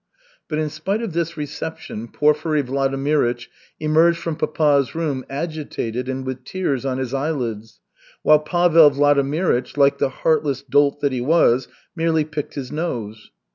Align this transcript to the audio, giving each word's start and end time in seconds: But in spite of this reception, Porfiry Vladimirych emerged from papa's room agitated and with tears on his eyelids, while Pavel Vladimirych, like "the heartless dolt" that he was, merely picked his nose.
But 0.47 0.57
in 0.57 0.69
spite 0.71 1.03
of 1.03 1.13
this 1.13 1.37
reception, 1.37 2.07
Porfiry 2.07 2.63
Vladimirych 2.63 3.45
emerged 3.79 4.17
from 4.17 4.35
papa's 4.35 4.95
room 4.95 5.23
agitated 5.29 6.09
and 6.09 6.25
with 6.25 6.43
tears 6.43 6.85
on 6.85 6.97
his 6.97 7.13
eyelids, 7.13 7.81
while 8.23 8.39
Pavel 8.39 8.89
Vladimirych, 8.89 9.77
like 9.77 9.99
"the 9.99 10.09
heartless 10.09 10.63
dolt" 10.63 11.01
that 11.01 11.11
he 11.11 11.21
was, 11.21 11.67
merely 11.95 12.25
picked 12.25 12.55
his 12.55 12.71
nose. 12.71 13.29